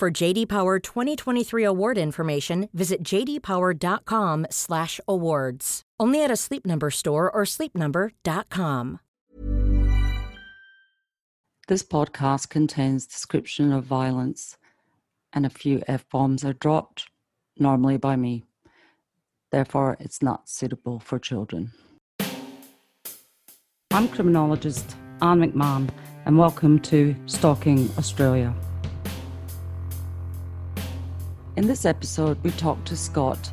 [0.00, 5.82] For JD Power 2023 award information, visit jdpower.com/awards.
[6.00, 9.00] Only at a Sleep Number store or sleepnumber.com.
[11.68, 14.56] This podcast contains description of violence
[15.34, 17.10] and a few F-bombs are dropped
[17.58, 18.44] normally by me.
[19.52, 21.72] Therefore, it's not suitable for children.
[23.90, 25.90] I'm criminologist Anne McMahon,
[26.24, 28.54] and welcome to Stalking Australia.
[31.56, 33.52] In this episode, we talk to Scott.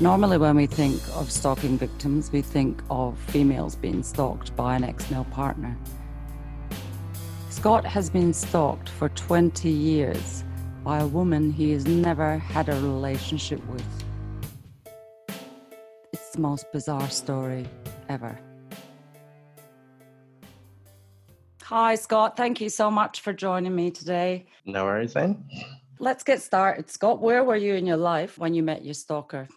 [0.00, 4.84] Normally, when we think of stalking victims, we think of females being stalked by an
[4.84, 5.74] ex male partner.
[7.48, 10.44] Scott has been stalked for 20 years
[10.84, 14.04] by a woman he has never had a relationship with.
[16.12, 17.66] It's the most bizarre story
[18.10, 18.38] ever.
[21.62, 22.36] Hi, Scott.
[22.36, 24.46] Thank you so much for joining me today.
[24.66, 25.42] No worries, then.
[25.98, 26.90] Let's get started.
[26.90, 29.48] Scott, where were you in your life when you met your stalker?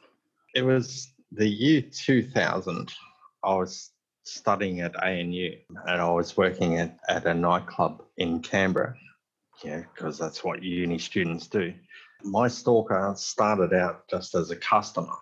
[0.56, 2.92] It was the year 2000.
[3.44, 3.92] I was
[4.24, 5.56] studying at ANU
[5.88, 8.96] and I was working at, at a nightclub in Canberra
[9.64, 11.74] yeah, because that's what uni students do.
[12.24, 15.16] My stalker started out just as a customer,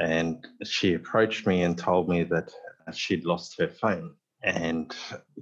[0.00, 2.50] and she approached me and told me that
[2.92, 4.94] she'd lost her phone and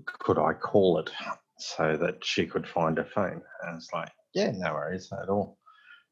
[0.06, 1.10] could I call it
[1.58, 3.42] so that she could find her phone?
[3.62, 5.58] And it's like, yeah, no worries at all.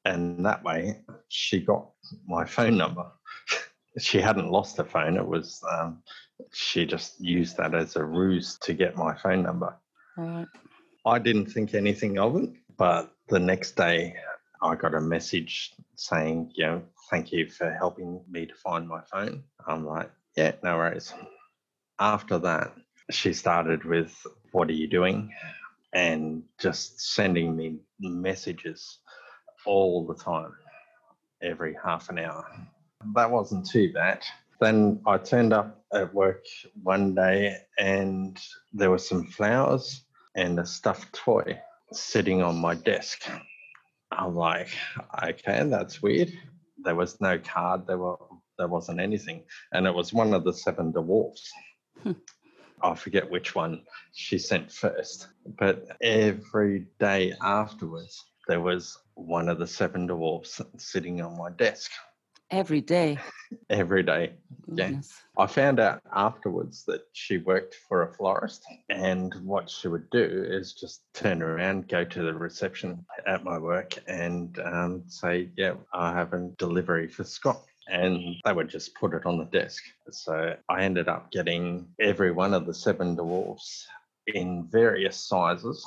[0.05, 1.91] And that way, she got
[2.27, 3.07] my phone number.
[3.99, 5.17] she hadn't lost her phone.
[5.17, 6.03] It was um,
[6.53, 9.77] she just used that as a ruse to get my phone number.
[10.17, 10.47] Right.
[11.05, 14.15] I didn't think anything of it, but the next day
[14.61, 19.01] I got a message saying, you know, thank you for helping me to find my
[19.11, 19.43] phone.
[19.67, 21.13] I'm like, yeah, no worries.
[21.99, 22.73] After that,
[23.11, 24.17] she started with,
[24.53, 25.33] what are you doing?
[25.95, 28.99] And just sending me messages
[29.67, 30.53] all the time,
[31.43, 32.47] every half an hour.
[33.15, 34.23] That wasn't too bad.
[34.61, 36.45] Then I turned up at work
[36.83, 38.39] one day and
[38.73, 40.05] there were some flowers
[40.35, 41.61] and a stuffed toy
[41.93, 43.29] sitting on my desk.
[44.11, 44.69] I'm like,
[45.23, 46.33] okay, that's weird.
[46.79, 47.87] There was no card.
[47.87, 48.17] There were
[48.59, 49.43] there wasn't anything,
[49.73, 51.51] and it was one of the seven dwarfs.
[52.03, 52.13] Hmm.
[52.83, 53.83] I forget which one
[54.13, 55.29] she sent first,
[55.59, 61.91] but every day afterwards, there was one of the seven dwarfs sitting on my desk.
[62.51, 63.19] Every day.
[63.71, 64.35] Every day.
[64.67, 65.01] Yeah.
[65.39, 70.45] I found out afterwards that she worked for a florist, and what she would do
[70.47, 75.75] is just turn around, go to the reception at my work, and um, say, Yeah,
[75.95, 79.83] I have a delivery for Scott and they would just put it on the desk.
[80.11, 83.87] So I ended up getting every one of the seven dwarfs
[84.27, 85.85] in various sizes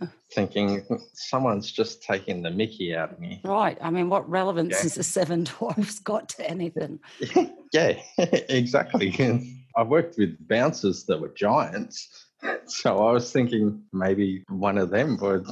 [0.32, 3.40] thinking hmm, someone's just taking the mickey out of me.
[3.44, 3.78] Right.
[3.80, 4.82] I mean, what relevance yeah.
[4.82, 7.00] has the seven dwarfs got to anything?
[7.72, 9.14] yeah, exactly.
[9.76, 12.26] I worked with bouncers that were giants.
[12.66, 15.44] So I was thinking maybe one of them was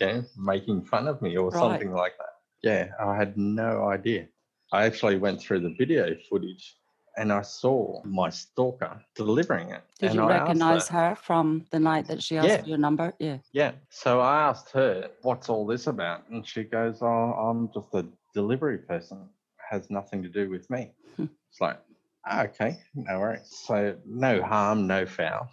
[0.00, 1.58] yeah, making fun of me or right.
[1.58, 2.28] something like that.
[2.62, 4.28] Yeah, I had no idea.
[4.72, 6.76] I actually went through the video footage
[7.16, 9.82] and I saw my stalker delivering it.
[9.98, 12.64] Did and you I recognize her, her, from the night that she asked yeah.
[12.64, 13.12] your number?
[13.18, 13.38] Yeah.
[13.52, 13.72] Yeah.
[13.88, 16.28] So I asked her, what's all this about?
[16.30, 18.04] And she goes, oh, I'm just a
[18.34, 19.18] delivery person.
[19.20, 20.92] It has nothing to do with me.
[21.16, 21.26] Hmm.
[21.50, 21.78] it's like,
[22.26, 23.62] ah, okay, no worries.
[23.66, 25.48] So no harm, no foul.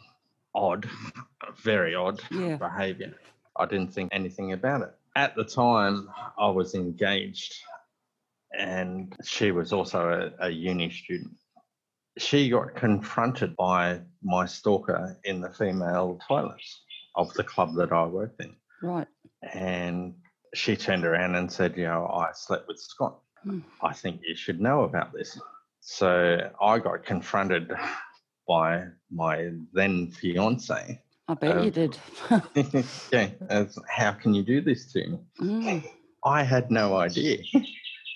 [0.55, 0.89] Odd,
[1.61, 2.55] very odd yeah.
[2.57, 3.13] behavior.
[3.55, 4.93] I didn't think anything about it.
[5.16, 7.53] At the time, I was engaged
[8.57, 11.35] and she was also a, a uni student
[12.17, 16.81] she got confronted by my stalker in the female toilets
[17.15, 18.55] of the club that I worked in.
[18.81, 19.07] Right.
[19.53, 20.15] And
[20.53, 23.19] she turned around and said, You know, I slept with Scott.
[23.43, 23.59] Hmm.
[23.81, 25.39] I think you should know about this.
[25.79, 27.71] So I got confronted
[28.47, 31.01] by my then fiance.
[31.27, 31.97] I bet um, you did.
[33.11, 33.29] yeah.
[33.49, 35.19] As, how can you do this to me?
[35.39, 35.89] Mm.
[36.25, 37.37] I had no idea.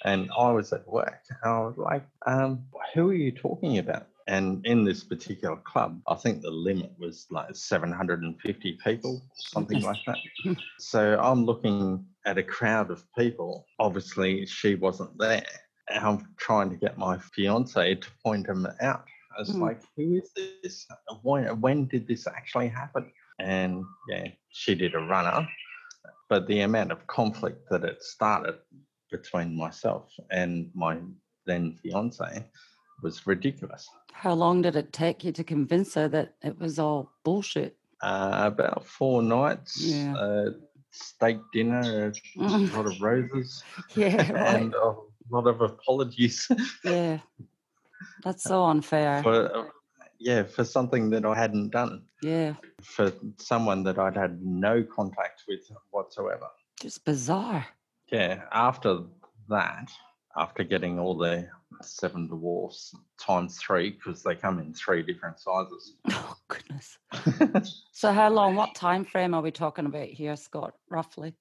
[0.06, 1.24] And I was at work.
[1.44, 2.63] I was like, um,
[2.94, 4.06] who are you talking about?
[4.28, 9.98] And in this particular club, I think the limit was like 750 people, something like
[10.06, 10.19] that.
[10.80, 13.66] so I'm looking at a crowd of people.
[13.80, 15.44] Obviously, she wasn't there.
[15.90, 19.06] And I'm trying to get my fiance to point him out.
[19.36, 19.62] I was Mm.
[19.62, 20.88] like, who is this?
[21.24, 23.12] When, when did this actually happen?
[23.40, 25.48] And yeah, she did a runner.
[26.30, 28.56] But the amount of conflict that it started
[29.12, 30.98] between myself and my
[31.46, 32.46] then fiance
[33.04, 33.88] was ridiculous.
[34.13, 37.78] How long did it take you to convince her that it was all bullshit?
[38.02, 40.16] Uh, about four nights, Yeah.
[40.16, 40.46] uh,
[40.92, 42.42] steak dinner, a
[42.75, 43.63] lot of roses,
[43.96, 44.62] Yeah, right.
[44.62, 44.96] and a
[45.30, 46.48] lot of apologies
[46.84, 47.19] Yeah.
[48.24, 49.22] That's so unfair.
[49.24, 49.66] for, uh,
[50.19, 52.56] yeah, for something that I hadn't done, Yeah.
[52.81, 55.62] for someone that I'd had no contact with
[55.92, 56.48] whatsoever.
[56.81, 57.66] Just bizarre.
[58.12, 59.00] Yeah, after
[59.50, 59.90] that,
[60.38, 61.48] after getting all the
[61.81, 65.94] seven dwarfs times three, because they come in three different sizes.
[66.12, 66.98] Oh goodness.
[67.92, 70.74] So how long, what time frame are we talking about here, Scott?
[70.90, 71.34] Roughly?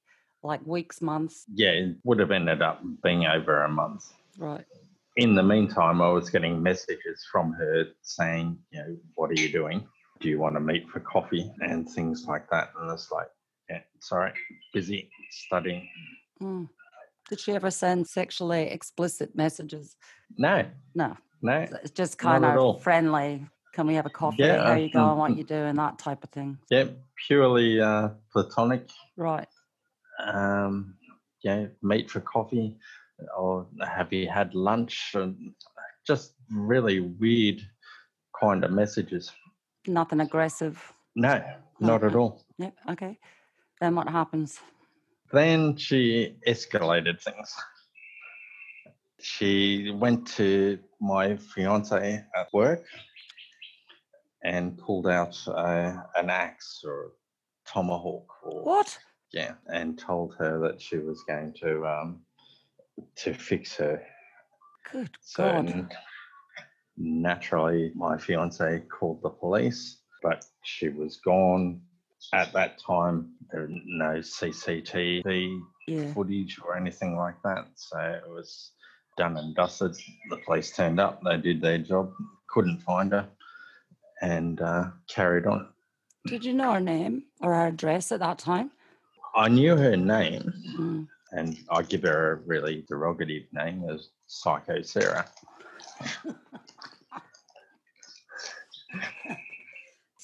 [0.43, 1.45] Like weeks, months?
[1.53, 4.05] yeah, it would have ended up being over a month.
[4.39, 4.65] Right.
[5.17, 9.51] In the meantime, I was getting messages from her saying, you know, what are you
[9.51, 9.87] doing?
[10.21, 12.71] Do you want to meet for coffee and things like that?
[12.79, 13.29] And it's like,
[13.69, 14.33] yeah, sorry,
[14.73, 15.89] busy studying.
[16.43, 16.69] Mm.
[17.29, 19.97] Did she ever send sexually explicit messages?
[20.37, 21.17] No, No.
[21.43, 23.47] no, It's just kind of friendly.
[23.73, 24.37] Can we have a coffee?
[24.45, 25.05] Yeah, How you going?
[25.15, 25.39] mm, What mm.
[25.39, 25.75] you doing?
[25.75, 26.59] That type of thing.
[26.71, 26.85] yeah,
[27.27, 28.89] purely uh, platonic.
[29.17, 29.49] Right.
[30.25, 30.97] Um,
[31.43, 32.77] yeah, meet for coffee,
[33.37, 35.11] or have you had lunch?
[35.15, 35.55] And
[36.07, 37.61] just really weird
[38.41, 39.33] kind of messages.
[39.87, 40.81] Nothing aggressive.
[41.17, 41.43] No,
[41.81, 42.45] not at all.
[42.59, 42.75] Yep.
[42.91, 43.19] Okay.
[43.81, 44.61] Then what happens?
[45.35, 47.53] Then she escalated things.
[49.21, 52.85] She went to my fiance at work
[54.45, 57.11] and pulled out uh, an axe or a
[57.69, 58.97] tomahawk or What?
[59.33, 62.21] yeah, and told her that she was going to um,
[63.17, 64.01] to fix her.
[64.93, 65.97] Good So God.
[66.97, 71.81] naturally, my fiance called the police, but she was gone.
[72.33, 76.13] At that time, there were no CCTV Yeah.
[76.15, 77.69] footage or anything like that.
[77.77, 78.73] So it was
[79.17, 79.97] done and dusted.
[80.31, 82.13] The police turned up, they did their job,
[82.49, 83.29] couldn't find her,
[84.23, 85.69] and uh, carried on.
[86.27, 88.71] Did you know her name or her address at that time?
[89.35, 91.09] I knew her name, Mm.
[91.33, 95.29] and I give her a really derogative name as Psycho Sarah.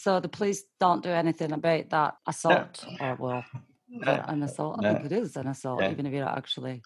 [0.01, 3.45] So the police don't do anything about that assault, or well,
[3.91, 4.77] No, an assault.
[4.79, 4.95] I no.
[4.95, 5.91] think it is an assault, Yeah.
[5.91, 6.81] even if you don't actually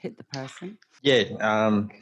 [0.00, 0.76] hit the person.
[1.00, 1.92] Yeah, um,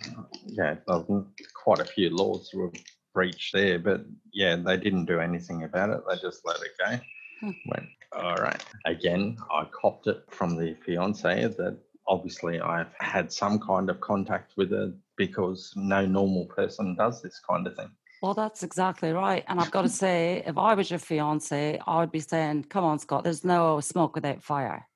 [0.46, 2.72] yeah, well, quite a few laws were
[3.12, 6.00] breached there, but yeah, they didn't do anything about it.
[6.08, 6.98] They just let it go.
[7.40, 7.50] Hmm.
[7.66, 8.64] Went, all right.
[8.86, 14.54] Again, I copped it from the fiance that obviously I've had some kind of contact
[14.56, 17.90] with her because no normal person does this kind of thing.
[18.24, 19.44] Well, that's exactly right.
[19.48, 22.82] And I've got to say, if I was your fiance, I would be saying, "Come
[22.82, 23.22] on, Scott.
[23.22, 24.88] There's no smoke without fire."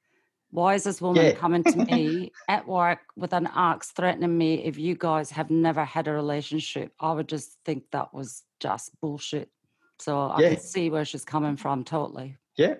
[0.50, 1.32] Why is this woman Yeah.
[1.32, 5.84] coming to me at work with an axe threatening me if you guys have never
[5.84, 6.94] had a relationship?
[6.98, 9.50] I would just think that was just bullshit.
[9.98, 10.48] So I Yeah.
[10.54, 12.38] can see where she's coming from totally.
[12.56, 12.76] Yeah,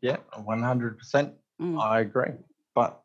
[0.00, 1.34] yeah, 100%.
[1.60, 1.78] Mm.
[1.78, 2.32] I agree.
[2.74, 3.02] But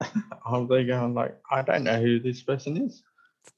[0.46, 3.02] I'm there going like, I don't know who this person is.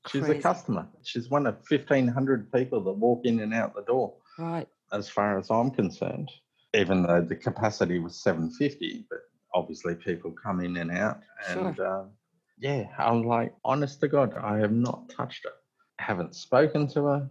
[0.08, 0.86] She's a customer.
[1.02, 4.68] She's one of 1,500 people that walk in and out the door, Right.
[4.92, 6.30] as far as I'm concerned.
[6.74, 9.20] Even though the capacity was 750, but
[9.54, 11.20] obviously people come in and out.
[11.48, 12.10] And um,
[12.58, 15.52] yeah, I'm like, honest to God, I have not touched her.
[15.98, 17.30] I Haven't spoken to her.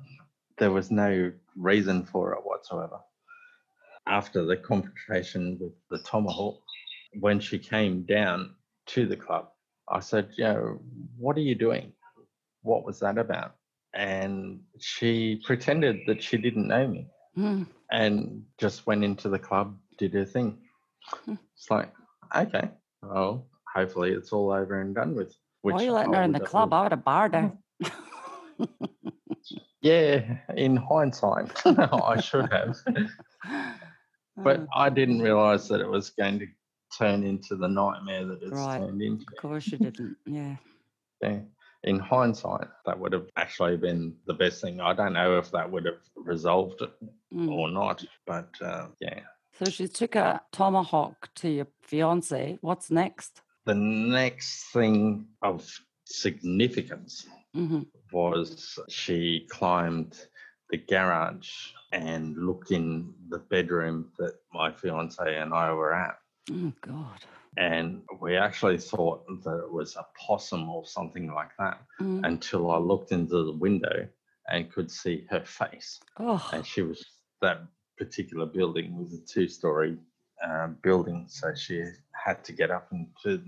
[0.57, 2.99] There was no reason for it whatsoever.
[4.07, 6.59] After the confrontation with the tomahawk,
[7.19, 8.55] when she came down
[8.87, 9.49] to the club,
[9.89, 10.81] I said, "Yo,
[11.17, 11.93] what are you doing?
[12.63, 13.55] What was that about?"
[13.93, 17.67] And she pretended that she didn't know me Mm.
[17.91, 20.57] and just went into the club, did her thing.
[21.25, 21.35] Hmm.
[21.55, 21.91] It's like,
[22.35, 22.69] okay,
[23.01, 25.35] well, hopefully it's all over and done with.
[25.61, 26.73] Why are you letting her in the would- club?
[26.73, 27.51] I would have barred her.
[29.81, 32.77] Yeah, in hindsight, I should have,
[34.37, 36.47] but Oh, I didn't realise that it was going to
[36.97, 38.79] turn into the nightmare that it's Right.
[38.79, 39.25] turned into.
[39.35, 40.15] of course you didn't.
[40.25, 40.55] Yeah.
[41.21, 41.39] Yeah.
[41.83, 44.79] In hindsight, that would have actually been the best thing.
[44.79, 46.91] I don't know if that would have resolved it
[47.33, 47.49] Mm.
[47.49, 49.21] or not, but uh, yeah.
[49.53, 52.59] So she took a tomahawk to your fiance.
[52.61, 53.41] What's next?
[53.65, 55.67] The next thing of
[56.05, 60.27] significance hmm was she climbed
[60.69, 66.17] the garage and looked in the bedroom that my fiance and I were at.
[66.51, 67.19] Oh God.
[67.57, 72.25] And we actually thought that it was a possum or something like that Mm.
[72.25, 74.07] until I looked into the window
[74.49, 75.99] and could see her face.
[76.19, 77.03] Oh, And she was,
[77.41, 77.61] that
[77.97, 79.97] particular building was a two story
[80.43, 81.25] uh, building.
[81.29, 81.83] So she
[82.25, 83.41] had to get up into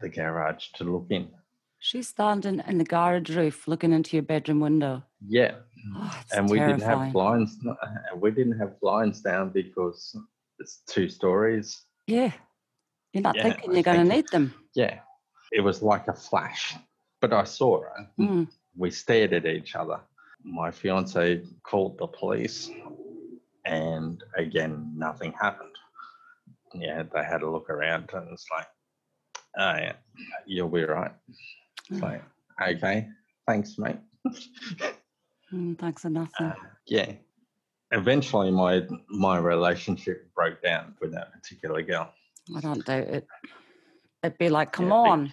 [0.00, 1.28] the garage to look in.
[1.80, 5.02] she's standing in the garage roof looking into your bedroom window.
[5.26, 5.56] Yeah.
[5.96, 7.56] Oh, and we didn't have blinds
[8.12, 10.14] and we didn't have blinds down because
[10.60, 12.32] it's two stories Yeah.
[13.12, 14.54] You're not Yeah, thinking you're going to need them.
[14.74, 15.00] yeah
[15.50, 16.76] it was like a flash
[17.20, 18.48] but i saw her Mm.
[18.76, 20.00] we stared at each other
[20.44, 22.70] my fiance called the police
[23.64, 25.74] and again nothing happened
[26.74, 28.66] yeah they had a look around and it's like
[29.58, 29.94] oh yeah
[30.46, 31.12] you'll be right
[31.90, 32.22] it's like
[32.60, 33.08] okay
[33.46, 33.98] thanks mate
[35.50, 36.46] Mm, thanks for nothing.
[36.48, 36.54] Uh,
[36.86, 37.12] yeah.
[37.90, 42.12] Eventually, my my relationship broke down with that particular girl.
[42.56, 43.26] I don't doubt it.
[44.22, 45.32] It'd be like, come Yeah, big- on.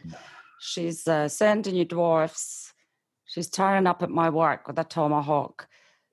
[0.60, 2.74] She's uh, sending you dwarfs.
[3.26, 5.68] She's turning up at my work with a tomahawk.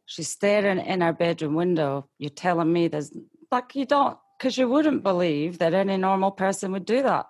[0.07, 2.09] She's staring in her bedroom window.
[2.19, 3.13] You're telling me there's
[3.51, 7.27] like you don't, because you wouldn't believe that any normal person would do that.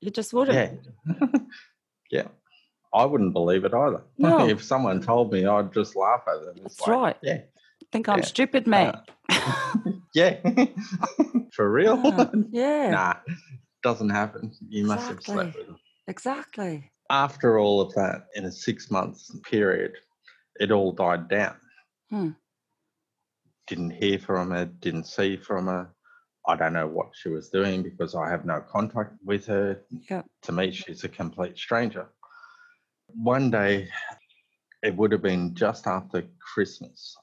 [0.00, 0.80] You just wouldn't.
[1.04, 1.26] Yeah,
[2.10, 2.28] yeah.
[2.94, 4.02] I wouldn't believe it either.
[4.18, 4.46] No.
[4.48, 6.56] if someone told me, I'd just laugh at them.
[6.64, 7.16] It's That's like, right.
[7.22, 7.40] Yeah,
[7.92, 8.24] Think I'm Yeah.
[8.24, 8.94] stupid, mate.
[10.14, 10.40] yeah.
[11.52, 12.00] For real?
[12.02, 13.14] Yeah, yeah, nah,
[13.82, 14.52] doesn't happen.
[14.68, 15.76] You must have slept with them.
[16.08, 16.90] exactly.
[17.10, 19.92] After all of that, in a six months period,
[20.58, 21.56] it all died down.
[22.08, 22.30] Hmm.
[23.66, 25.90] Didn't hear from her, didn't see from her.
[26.48, 29.82] I don't know what she was doing because I have no contact with her.
[30.10, 30.22] Yeah.
[30.42, 32.08] To me, she's a complete stranger.
[33.08, 33.88] One day,
[34.82, 37.21] it would have been just after Christmas uh,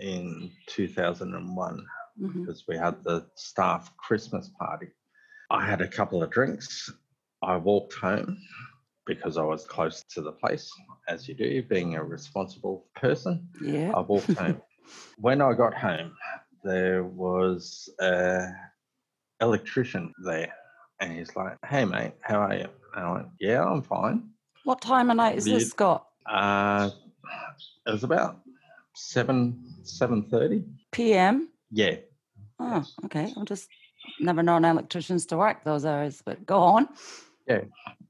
[0.00, 1.84] in 2001 hmm
[2.40, 4.88] because we had the staff Christmas party.
[5.50, 6.92] I had a couple of drinks.
[7.42, 8.36] I walked home
[9.06, 10.70] because I was close to the place,
[11.08, 13.48] as you do, being a responsible person.
[13.62, 13.92] Yeah.
[13.94, 14.60] I walked home.
[15.16, 16.14] When I got home,
[16.62, 18.48] there was a
[19.40, 20.52] electrician there,
[21.00, 24.28] and he's like, "Hey, mate, how are you?" And I went, "Yeah, I'm fine."
[24.64, 26.06] What time of night is this, Scott?
[26.26, 26.90] Uh,
[27.86, 28.41] it was about
[28.94, 30.64] seven seven thirty.
[30.92, 31.48] PM?
[31.70, 31.96] Yeah,
[32.58, 33.32] Oh, okay.
[33.36, 33.68] I'm just
[34.20, 36.88] never known electricians to work those hours, but go on.
[37.48, 37.62] Yeah.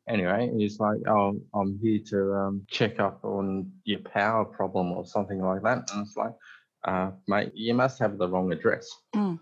[0.08, 5.06] Anyway, he's like, "Oh, I'm here to um, check up on your power problem or
[5.06, 6.32] something like that." And it's like,
[6.84, 9.38] uh, "Mate, you must have the wrong address." Mm.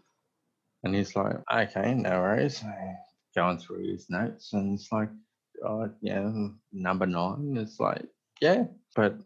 [0.85, 2.63] And he's like, "Okay, no worries."
[3.35, 5.09] Going through his notes, and it's like,
[5.65, 6.31] "Oh, yeah,
[6.73, 8.05] number nine." It's like,
[8.41, 9.17] "Yeah, but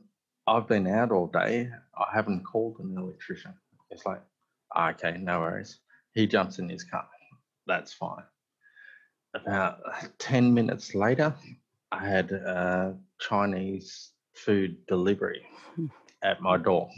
[0.47, 1.71] I've been out all day.
[1.99, 3.55] I haven't called an electrician."
[3.91, 4.23] It's like,
[4.77, 5.81] "Okay, no worries."
[6.13, 7.09] He jumps in his car.
[7.67, 8.25] That's fine
[9.35, 9.81] about
[10.19, 11.35] 10 minutes later,
[11.93, 15.87] I had a Chinese food delivery Hmm.
[16.23, 16.89] at my door.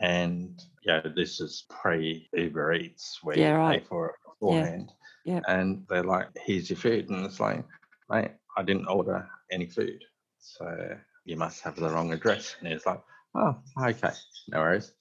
[0.00, 3.80] And yeah, this is pre Uber Eats where Yeah, you right.
[3.82, 4.92] pay for it beforehand.
[5.24, 5.34] Yeah.
[5.34, 5.44] Yep.
[5.48, 7.10] And they're like, here's your food.
[7.10, 7.64] And it's like,
[8.08, 10.02] mate, I didn't order any food.
[10.38, 12.56] So you must have the wrong address.
[12.60, 13.00] And it's like,
[13.34, 14.10] oh, okay,
[14.48, 14.92] no worries.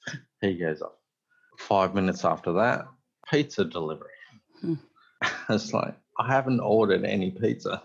[0.42, 0.94] He goes off.
[1.58, 2.86] Five minutes after that,
[3.30, 4.10] pizza delivery.
[4.62, 4.76] Hmm.
[5.50, 7.82] it's like, I haven't ordered any pizza.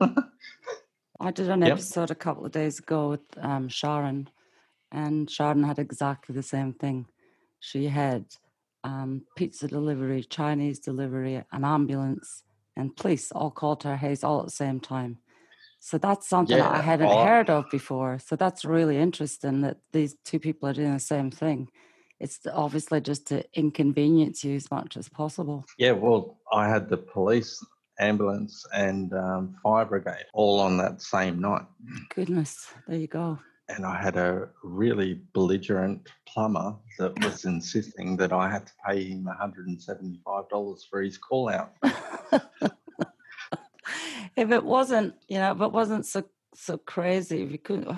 [1.20, 1.72] I did an Yep.
[1.72, 4.28] episode a couple of days ago with um, Sharon,
[4.90, 7.06] and Sharon had exactly the same thing.
[7.60, 8.26] She had
[8.84, 12.42] um, pizza delivery, Chinese delivery, an ambulance,
[12.76, 15.18] and police all called her Hayes all at the same time.
[15.84, 18.20] So that's something that I hadn't heard of before.
[18.24, 21.70] So that's really interesting that these two people are doing the same thing.
[22.20, 25.64] It's obviously just to inconvenience you as much as possible.
[25.78, 27.66] yeah, well, I had the police,
[27.98, 31.66] ambulance, and um, fire brigade all on that same night.
[32.14, 33.40] Goodness, there you go.
[33.68, 39.02] And I had a really belligerent plumber that was insisting that I had to pay
[39.02, 41.72] him $175 for his call out.
[44.36, 46.24] if it wasn't, you know, if it wasn't so
[46.54, 47.88] so crazy, you couldn't,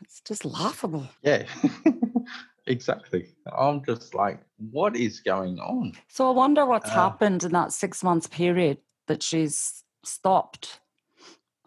[0.00, 1.06] it's just laughable.
[1.22, 1.44] Yeah,
[2.66, 3.28] exactly.
[3.56, 5.92] I'm just like, what is going on?
[6.08, 10.80] So I wonder what's Uh, happened in that six months period that she's stopped.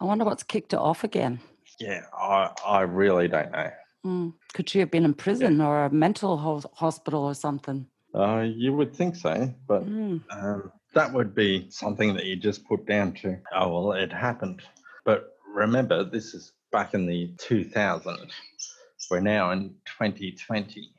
[0.00, 1.40] I wonder what's kicked it off again.
[1.80, 3.70] Yeah, I, I really don't know.
[4.06, 4.34] Mm.
[4.52, 7.86] Could she have been in prison or a mental ho- hospital or something?
[8.14, 10.20] Uh, you would think so, but Mm.
[10.30, 14.62] um, that would be something that you just put down to, oh, well, it happened.
[15.04, 18.30] But remember, this is back in the 2000.
[19.10, 20.90] We're now in 2020.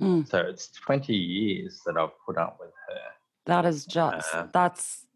[0.00, 0.28] Mm.
[0.28, 3.00] So it's 20 years that I've put up with her.
[3.46, 5.06] That is just, Uh, that's,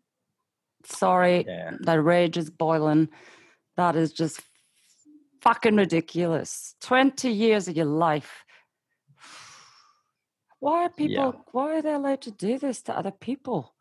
[0.85, 1.77] sorry, Yeah.
[1.81, 3.09] the rage is boiling.
[3.77, 4.41] That is just
[5.43, 6.77] fucking ridiculous.
[6.81, 8.45] 20 years of your life.
[10.61, 11.43] Why are people, Yeah.
[11.53, 13.75] why are they allowed to do this to other people?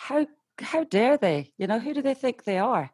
[0.00, 0.26] How,
[0.58, 1.52] how dare they?
[1.58, 2.90] You know, who do they think they are?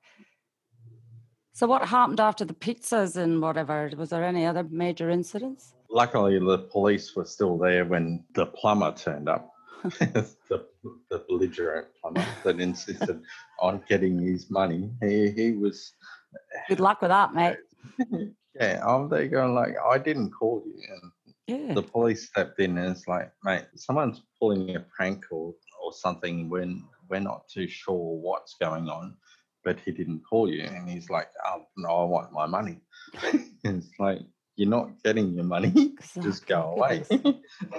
[1.53, 3.89] So what happened after the pizzas and whatever?
[3.97, 5.73] Was there any other major incidents?
[5.89, 9.53] Luckily, the police were still there when the plumber turned up.
[10.01, 10.67] the,
[11.09, 13.23] the belligerent plumber that insisted
[13.61, 14.91] on getting his money.
[15.01, 15.93] He, he was,
[16.69, 17.57] Good luck with that, mate.
[18.61, 20.83] yeah, I'm there going like, I didn't call you.
[20.91, 21.13] And
[21.47, 21.75] Yeah.
[21.75, 26.49] the police stepped in and it's like, mate, someone's pulling a prank or, or something
[26.51, 29.17] when we're not too sure what's going on,
[29.65, 30.63] but he didn't call you.
[30.63, 32.81] And he's like, oh, no, I want my money.
[33.65, 34.21] it's like,
[34.57, 35.95] you're not getting your money.
[36.23, 37.05] Just go away.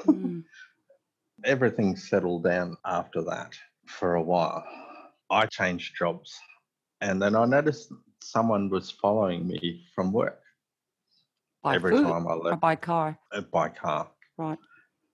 [0.06, 0.44] Mm.
[1.46, 3.56] Everything settled down after that
[3.86, 4.64] for a while.
[5.30, 6.34] I changed jobs
[7.02, 7.92] and then I noticed
[8.22, 10.42] someone was following me from work
[11.64, 13.18] By every foot time I left by car.
[13.32, 14.10] uh, by car.
[14.38, 14.58] Right.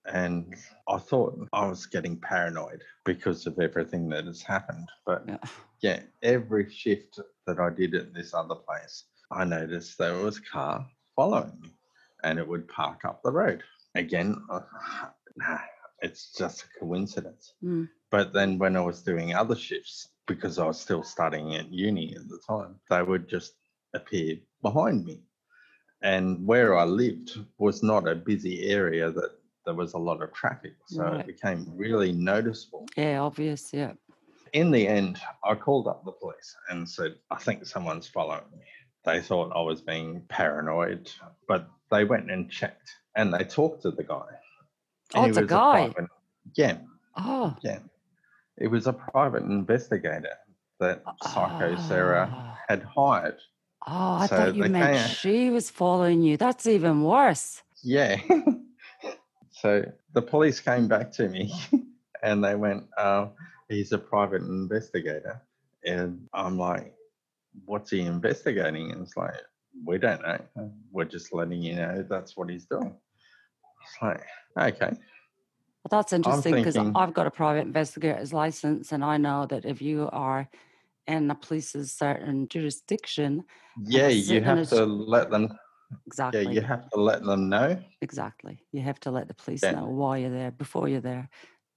[0.06, 0.54] And
[0.88, 4.88] I thought I was getting paranoid because of everything that has happened.
[5.06, 5.38] But Yeah.
[5.80, 10.42] yeah, every shift that I did at this other place, I noticed there was a
[10.42, 11.74] car following me
[12.22, 13.62] and it would park up the road.
[13.94, 14.60] Again, uh,
[15.36, 15.60] nah,
[16.02, 17.54] it's just a coincidence.
[17.62, 17.88] Mm.
[18.10, 22.14] But then when I was doing other shifts, because I was still studying at uni
[22.14, 23.54] at the time, they would just
[23.94, 25.22] appear behind me.
[26.02, 29.30] And where I lived was not a busy area that
[29.64, 30.74] there was a lot of traffic.
[30.86, 31.20] So Right.
[31.20, 32.86] it became really noticeable.
[32.96, 33.72] Yeah, obvious.
[33.72, 33.92] Yeah.
[34.52, 38.64] In the end, I called up the police and said, I think someone's following me.
[39.04, 41.10] They thought I was being paranoid,
[41.48, 44.24] but they went and checked and they talked to the guy.
[45.14, 45.90] Oh, He it's a guy.
[45.90, 46.10] private-
[46.56, 46.78] yeah,
[47.16, 47.56] Oh.
[47.62, 47.80] yeah.
[48.56, 50.36] It was a private investigator
[50.80, 52.58] that Psycho Sarah Ah.
[52.68, 53.38] had hired.
[53.86, 56.36] Oh, I So thought you meant she was following you.
[56.36, 57.62] That's even worse.
[57.82, 58.20] Yeah.
[59.64, 61.50] so the police came back to me
[62.22, 63.28] and they went, uh,
[63.70, 65.40] he's a private investigator.
[65.86, 66.94] And I'm like,
[67.64, 68.92] what's he investigating?
[68.92, 69.32] And it's like,
[69.82, 70.70] we don't know.
[70.92, 72.94] We're just letting you know that's what he's doing.
[73.82, 74.22] It's like,
[74.60, 74.90] okay.
[74.90, 79.80] Well, that's interesting because I've got a private investigator's license, and I know that if
[79.80, 80.48] you are
[81.06, 83.44] in the police's certain jurisdiction,
[83.82, 85.58] Yeah, you have to let them,
[86.06, 87.78] exactly, yeah, you have to let them know.
[88.00, 89.72] exactly, you have to let the police Yeah.
[89.72, 91.28] know why you're there before you're there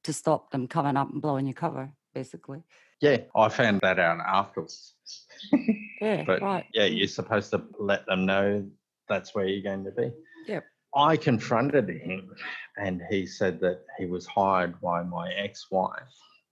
[0.04, 2.64] to stop them coming up and blowing your cover, basically.
[3.02, 4.94] Yeah, I found that out afterwards.
[6.02, 6.66] Yeah, But right.
[6.74, 6.98] yeah, mm.
[6.98, 8.66] you're supposed to let them know
[9.08, 10.12] that's where you're going to be.
[10.48, 10.64] Yep.
[10.96, 12.32] I confronted him
[12.78, 16.02] and he said that he was hired by my ex wife.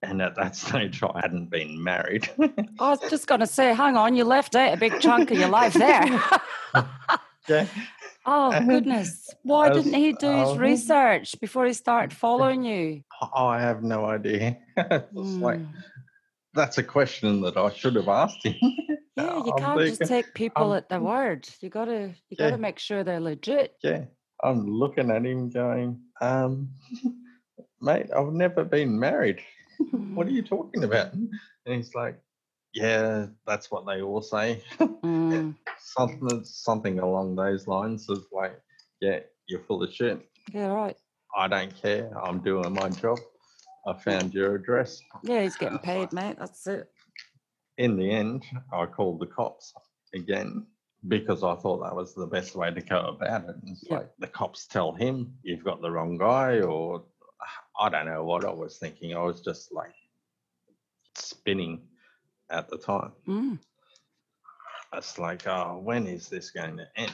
[0.04, 2.30] And at that stage, I hadn't been married.
[2.80, 5.40] I was just going to say, hang on, you left out a big chunk of
[5.40, 6.22] your life there.
[7.48, 7.68] yeah.
[8.26, 9.30] oh, goodness.
[9.44, 10.58] Why was- didn't he do his oh.
[10.58, 13.02] research before he started following you?
[13.36, 14.58] I have no idea.
[14.78, 15.70] it's like, Mm.
[16.54, 18.56] that's a question that I should have asked him.
[19.18, 21.48] Yeah, you I'm can't just take people I'm- at their word.
[21.62, 22.50] You gotta you Yeah.
[22.50, 23.74] gotta make sure they're legit.
[23.82, 24.06] yeah.
[24.44, 26.70] I'm looking at him going, um,
[27.80, 29.40] mate, I've never been married.
[29.92, 31.14] what are you talking about?
[31.14, 31.30] And
[31.66, 32.20] he's like,
[32.76, 34.62] yeah, that's what they all say.
[35.06, 38.60] Mm, something, something along those lines of like,
[39.02, 40.20] yeah, you're full of shit.
[40.54, 40.98] yeah, right.
[41.38, 42.12] I don't care.
[42.22, 43.18] I'm doing my job.
[43.88, 45.02] I found your address.
[45.24, 46.36] Yeah, he's getting paid, mate.
[46.40, 46.90] That's it.
[47.78, 49.74] In the end, I called the cops
[50.14, 50.66] again
[51.08, 53.56] because I thought that was the best way to go about it.
[53.68, 53.98] It's Yeah.
[54.00, 57.04] like the cops tell him you've got the wrong guy, or
[57.80, 59.16] I don't know what I was thinking.
[59.16, 59.94] I was just like
[61.16, 61.82] spinning
[62.50, 63.12] at the time.
[63.28, 63.60] Mm.
[64.94, 67.14] It's like, oh, when is this going to end?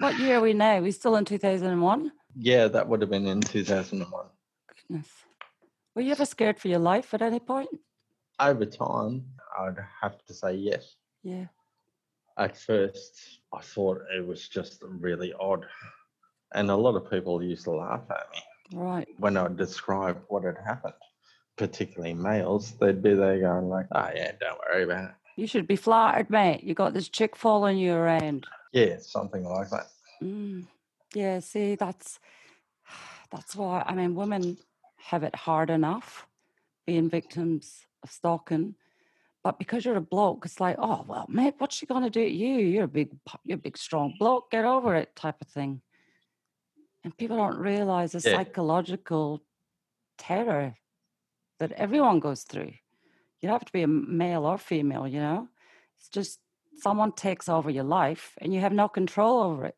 [0.00, 0.80] What year are we now?
[0.80, 2.12] We're still in two thousand and one?
[2.36, 4.26] Yeah, that would have been in 2001.
[4.88, 5.08] Goodness.
[5.94, 7.68] Were you ever scared for your life at any point?
[8.38, 9.24] Over time,
[9.58, 10.94] I'd have to say yes.
[11.22, 11.46] Yeah.
[12.38, 15.66] At first, I thought it was just really odd.
[16.54, 19.08] And a lot of people used to laugh at me Right.
[19.18, 20.94] when I described what had happened,
[21.60, 22.72] particularly males.
[22.80, 25.16] They'd be there going like, oh yeah, don't worry about it.
[25.36, 26.64] You should be flattered, mate.
[26.64, 28.46] You got this chick following you around.
[28.72, 29.88] Yeah, something like that.
[30.22, 30.66] Mm.
[31.14, 32.18] Yeah, see, that's
[33.30, 34.58] that's why I mean women
[34.98, 36.26] have it hard enough
[36.86, 38.74] being victims of stalking,
[39.44, 42.30] But because you're a bloke, it's like, oh well, mate, what's she gonna do to
[42.30, 42.56] you?
[42.58, 43.10] You're a big,
[43.44, 44.50] you're a big, strong bloke.
[44.50, 45.82] Get over it, type of thing.
[47.04, 48.36] And people don't realize the Yeah.
[48.36, 49.42] psychological
[50.18, 50.74] terror
[51.60, 52.72] that everyone goes through.
[53.40, 55.48] You don't have to be a male or female, you know.
[55.98, 56.40] It's just
[56.76, 59.76] someone takes over your life and you have no control over it.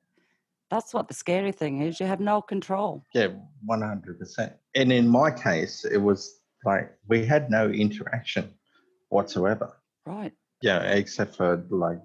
[0.71, 2.01] That's what the scary thing is.
[2.01, 3.05] You have no control.
[3.13, 3.29] Yeah,
[3.67, 4.53] one hundred percent.
[4.75, 8.55] And in my case, it was like we had no interaction
[9.11, 9.77] whatsoever.
[10.07, 10.33] Right.
[10.63, 11.99] Yeah, except for like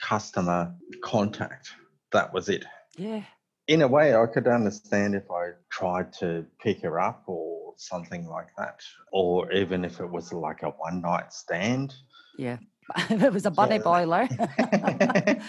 [0.00, 1.72] customer contact.
[2.12, 2.64] That was it.
[2.96, 3.24] Yeah.
[3.66, 8.26] In a way, I could understand if I tried to pick her up or something
[8.26, 8.80] like that,
[9.12, 11.94] or even if it was like a one night stand.
[12.38, 12.58] Yeah.
[13.10, 13.82] it was a bunny Yeah.
[13.82, 14.28] boiler.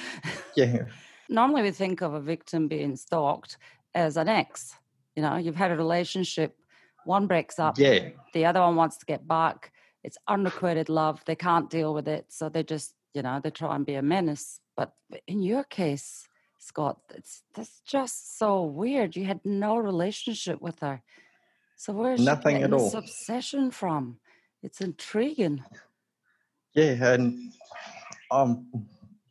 [0.56, 0.86] Yeah,
[1.30, 3.58] Normally, we think of a victim being stalked
[3.96, 4.76] as an ex.
[5.16, 6.56] You know, you've had a relationship,
[7.06, 9.72] one breaks up, yeah, the other one wants to get back.
[10.04, 11.24] It's unrequited love.
[11.26, 12.26] They can't deal with it.
[12.30, 14.60] So they just, you know, they try and be a menace.
[14.76, 14.94] But
[15.28, 16.28] in your case,
[16.60, 19.16] Scott, it's that's just so weird.
[19.16, 21.02] You had no relationship with her.
[21.78, 23.00] So where's she Nothing getting at this all.
[23.00, 24.20] obsession from?
[24.62, 25.64] It's intriguing.
[26.74, 27.52] yeah, and
[28.32, 28.68] um,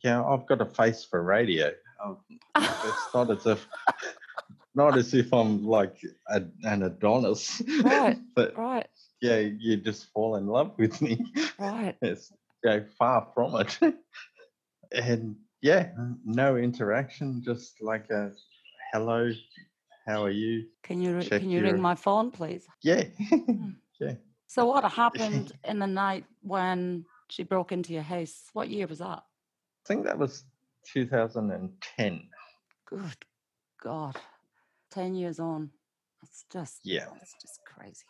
[0.03, 1.71] yeah, I've got a face for radio.
[2.03, 2.17] Um,
[2.55, 3.67] it's not as if,
[4.75, 5.97] not as if I'm like
[6.29, 8.17] a, an Adonis, Right.
[8.35, 8.87] but right,
[9.21, 11.19] yeah, you just fall in love with me.
[11.57, 11.95] right.
[12.01, 12.31] It's
[12.63, 13.79] yeah, far from it.
[14.91, 15.89] and yeah,
[16.25, 18.31] no interaction, just like a
[18.93, 19.31] hello,
[20.05, 20.65] how are you?
[20.83, 22.65] Can you Check can you your- ring my phone, please?
[22.81, 23.03] Yeah,
[23.99, 24.13] yeah.
[24.47, 28.49] So what happened in the night when she broke into your house?
[28.53, 29.23] What year was that?
[29.23, 30.43] I think that was
[30.93, 32.29] 2010.
[32.85, 33.01] Good
[33.81, 34.15] God.
[34.91, 35.71] 10 years on.
[36.21, 37.07] It's just, Yeah.
[37.21, 38.03] it's just crazy.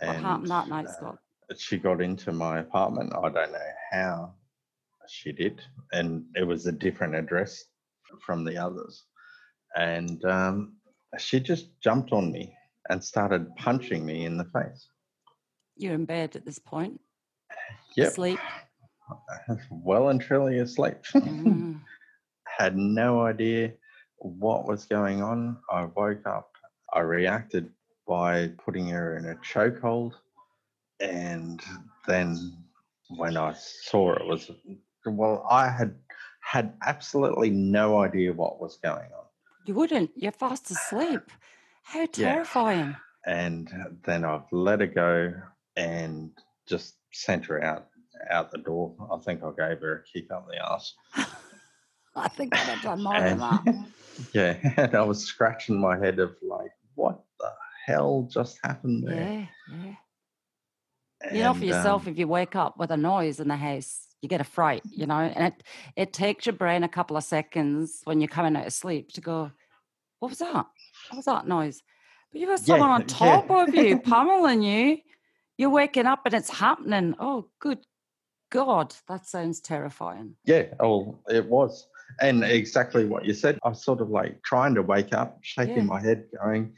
[0.00, 1.18] What happened that night, uh, Scott?
[1.58, 3.12] she got into my apartment.
[3.14, 3.58] I don't know
[3.92, 4.34] how
[5.08, 5.60] she did,
[5.92, 7.64] and it was a different address
[8.20, 9.04] from the others.
[9.76, 10.76] And um,
[11.18, 12.56] she just jumped on me
[12.88, 14.88] and started punching me in the face.
[15.76, 17.00] You're in bed at this point.
[17.96, 18.38] Yep, Sleep.
[19.70, 20.98] well and truly asleep.
[21.14, 21.80] Mm.
[22.58, 23.72] Had no idea
[24.16, 25.58] what was going on.
[25.70, 26.52] I woke up.
[26.92, 27.70] I reacted
[28.08, 30.12] by putting her in a chokehold,
[31.00, 31.60] and
[32.06, 32.56] then
[33.10, 34.50] when I saw it was
[35.04, 35.94] well, I had
[36.40, 39.25] had absolutely no idea what was going on.
[39.66, 40.10] You wouldn't.
[40.14, 41.30] You're fast asleep.
[41.82, 42.96] How terrifying.
[43.26, 43.68] and
[44.04, 45.34] then I've let her go
[45.76, 46.30] and
[46.66, 47.88] just sent her out
[48.30, 48.94] out the door.
[49.12, 50.94] I think I gave her a kick up the ass.
[52.16, 53.84] I think I'd have done more than that.
[54.32, 57.50] Yeah, and I was scratching my head of like, what the
[57.84, 59.46] hell just happened there?
[59.68, 59.94] Yeah, yeah.
[61.32, 64.05] You know, for yourself, um, if you wake up with a noise in the house,
[64.22, 65.62] you get a fright, you know, and it,
[65.96, 69.20] it takes your brain a couple of seconds when you're coming out of sleep to
[69.20, 69.50] go,
[70.20, 70.66] what was that?
[71.10, 71.82] What was that noise?
[72.32, 73.40] But you've got Yeah, someone on yeah.
[73.40, 74.98] top of you, pummeling you.
[75.58, 77.14] You're waking up and it's happening.
[77.18, 77.78] Oh, good
[78.50, 80.36] God, that sounds terrifying.
[80.44, 81.86] yeah, oh, it was.
[82.20, 83.58] And exactly what you said.
[83.64, 85.82] I was sort of like trying to wake up, shaking Yeah.
[85.82, 86.74] my head, going,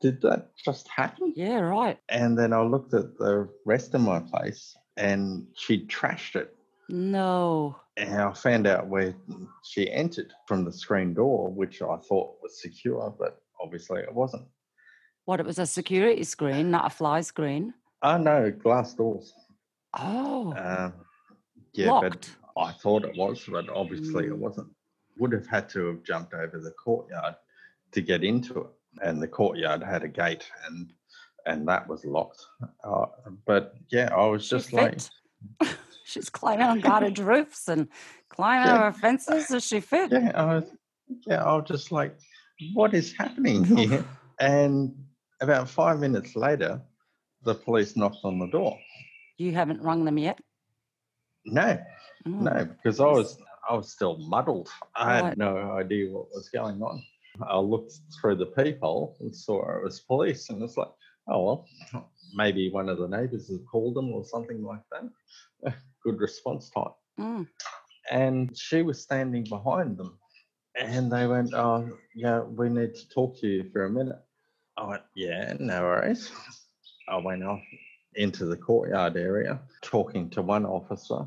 [0.00, 1.32] did that just happen?
[1.36, 1.98] Yeah, right.
[2.08, 6.56] And then I looked at the rest of my place and she trashed it.
[6.90, 7.76] No.
[7.96, 9.14] And I found out where
[9.64, 14.46] she entered from the screen door, which I thought was secure, but obviously it wasn't.
[15.26, 17.74] What, it was a security screen, not a fly screen.
[18.02, 19.32] Oh no, glass doors.
[19.98, 20.94] Oh, Um,
[21.74, 22.36] yeah, locked.
[22.56, 24.38] but I thought it was, but obviously it Mm.
[24.38, 24.68] wasn't.
[25.18, 27.34] Would have had to have jumped over the courtyard
[27.92, 28.66] to get into it,
[29.02, 30.92] and the courtyard had a gate, and
[31.46, 32.42] and that was locked.
[32.84, 33.06] Uh,
[33.46, 35.10] but yeah, I was She just like, fit.
[36.04, 37.88] She's climbing on garage roofs and
[38.28, 38.74] climbing Yeah.
[38.88, 39.50] over fences.
[39.50, 40.10] as she fit?
[40.10, 40.64] yeah, I was,
[41.26, 42.16] yeah, I was just like,
[42.74, 44.04] what is happening here?
[44.40, 44.94] and
[45.40, 46.80] about five minutes later,
[47.44, 48.78] the police knocked on the door.
[49.38, 50.40] You haven't rung them yet?
[51.46, 51.78] No,
[52.26, 52.42] Mm.
[52.42, 53.38] no, because I was
[53.70, 54.68] I was still muddled.
[54.94, 55.24] I Right.
[55.24, 57.02] had no idea what was going on.
[57.48, 60.90] I looked through the peephole and saw it was police, and it's like,
[61.28, 61.68] oh well,
[62.34, 65.74] maybe one of the neighbours has called them or something like that.
[66.02, 66.92] Good response time.
[67.18, 67.48] Mm.
[68.10, 70.18] And she was standing behind them,
[70.74, 74.18] and they went, "Oh, yeah, we need to talk to you for a minute."
[74.76, 76.30] I went, "Yeah, no worries."
[77.08, 77.62] I went off
[78.14, 81.26] into the courtyard area, talking to one officer.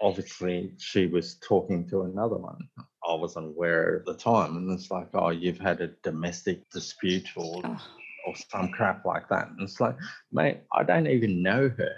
[0.00, 2.58] Obviously, she was talking to another one.
[3.06, 7.28] I wasn't aware at the time, and it's like, "Oh, you've had a domestic dispute
[7.36, 7.80] or Oh.
[8.26, 9.96] Or some crap like that." And it's like,
[10.32, 11.94] "Mate, I don't even know her."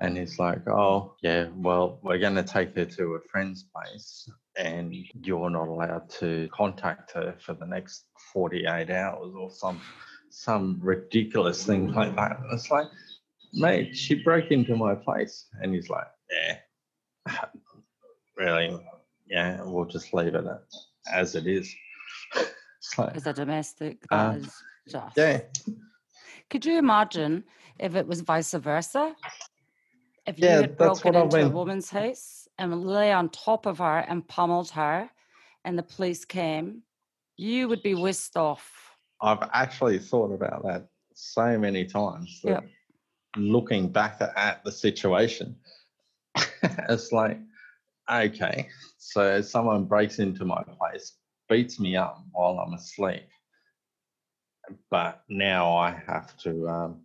[0.00, 4.28] And he's like, oh, yeah, well, we're going to take her to a friend's place
[4.56, 9.80] and you're not allowed to contact her for the next 48 hours or some
[10.30, 12.40] some ridiculous thing like that.
[12.40, 12.88] And it's like,
[13.52, 15.46] mate, she broke into my place.
[15.60, 16.58] And he's like, yeah,
[18.36, 18.76] really,
[19.28, 20.44] yeah, we'll just leave it
[21.12, 21.72] as it is.
[22.80, 24.52] so, as a domestic, that uh, is
[24.86, 25.40] Yeah.
[26.50, 27.44] Could you imagine
[27.78, 29.14] if it was vice versa?
[30.26, 33.98] If you yeah, had broken into a woman's house and lay on top of her
[33.98, 35.10] and pummeled her,
[35.64, 36.82] and the police came,
[37.36, 38.96] you would be whisked off.
[39.20, 42.40] I've actually thought about that so many times.
[42.44, 42.64] Yep.
[43.36, 45.56] Looking back at the situation,
[46.62, 47.38] it's like,
[48.10, 48.68] okay,
[48.98, 51.16] so someone breaks into my place,
[51.48, 53.28] beats me up while I'm asleep,
[54.90, 57.00] but now I have to um,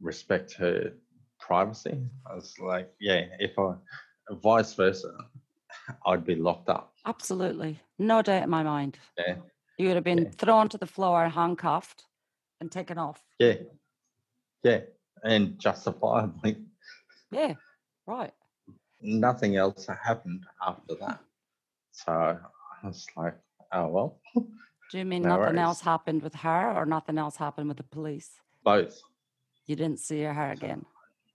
[0.00, 0.92] respect her
[1.38, 1.98] privacy.
[2.28, 3.74] I was like, yeah, if I,
[4.42, 5.12] vice versa,
[6.06, 6.92] I'd be locked up.
[7.04, 7.80] Absolutely.
[7.98, 8.98] No doubt in my mind.
[9.18, 9.36] Yeah.
[9.78, 10.30] You would have been yeah.
[10.36, 12.04] thrown to the floor, handcuffed,
[12.60, 13.22] and taken off.
[13.38, 13.54] Yeah.
[14.62, 14.80] Yeah.
[15.22, 16.56] And justifiably.
[17.30, 17.54] Yeah.
[18.06, 18.32] Right.
[19.00, 21.20] Nothing else happened after that.
[21.92, 23.34] So I was like,
[23.72, 24.20] oh, well.
[24.90, 25.58] Do you mean no nothing worries.
[25.58, 28.30] else happened with her or nothing else happened with the police?
[28.64, 29.00] Both.
[29.66, 30.84] You didn't see her again?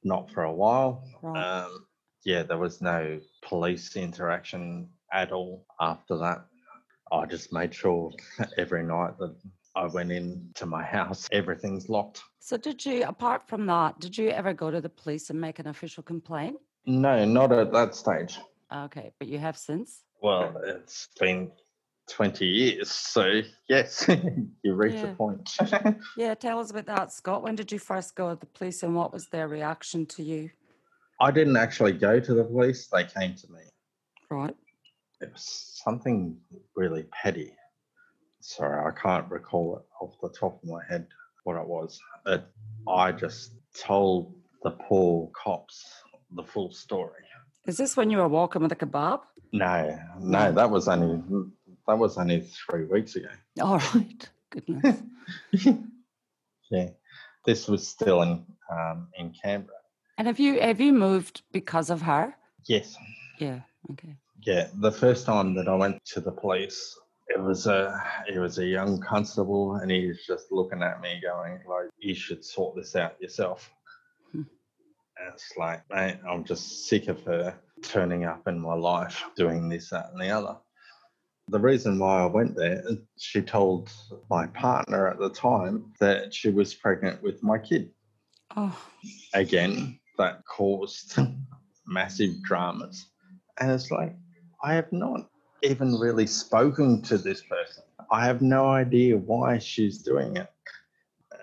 [0.03, 1.03] Not for a while.
[1.21, 1.63] Right.
[1.63, 1.85] Um,
[2.23, 6.45] yeah, there was no police interaction at all after that.
[7.11, 8.11] I just made sure
[8.57, 9.35] every night that
[9.75, 12.21] I went into my house, everything's locked.
[12.39, 15.59] So, did you, apart from that, did you ever go to the police and make
[15.59, 16.57] an official complaint?
[16.85, 18.39] No, not at that stage.
[18.73, 20.03] Okay, but you have since?
[20.21, 21.51] Well, it's been
[22.11, 22.91] 20 years.
[22.91, 24.05] So, yes,
[24.63, 25.05] you reach yeah.
[25.07, 25.57] the point.
[26.17, 27.43] yeah, tell us about that, Scott.
[27.43, 30.51] When did you first go to the police and what was their reaction to you?
[31.19, 33.59] I didn't actually go to the police, they came to me.
[34.29, 34.55] Right.
[35.21, 36.37] It was something
[36.75, 37.53] really petty.
[38.39, 41.07] Sorry, I can't recall it off the top of my head
[41.43, 41.99] what it was.
[42.25, 42.51] But
[42.87, 45.85] I just told the poor cops
[46.35, 47.21] the full story.
[47.67, 49.21] Is this when you were walking with a kebab?
[49.53, 51.21] No, no, that was only
[51.87, 53.29] that was only three weeks ago.
[53.61, 55.01] All right, goodness.
[56.71, 56.89] yeah,
[57.45, 59.77] this was still in um, in Canberra.
[60.17, 62.35] And have you have you moved because of her?
[62.65, 62.95] Yes.
[63.39, 63.61] Yeah.
[63.91, 64.15] Okay.
[64.43, 68.57] Yeah, the first time that I went to the police, it was a it was
[68.57, 72.75] a young constable, and he was just looking at me, going like, "You should sort
[72.75, 73.69] this out yourself."
[74.31, 74.43] Hmm.
[75.17, 79.69] And it's like, mate, I'm just sick of her turning up in my life, doing
[79.69, 80.57] this, that, and the other.
[81.47, 82.83] The reason why I went there,
[83.17, 83.91] she told
[84.29, 87.91] my partner at the time that she was pregnant with my kid.
[88.55, 88.77] Oh.
[89.33, 91.17] Again, that caused
[91.85, 93.07] massive dramas.
[93.59, 94.15] And it's like,
[94.63, 95.29] I have not
[95.61, 97.83] even really spoken to this person.
[98.09, 100.49] I have no idea why she's doing it.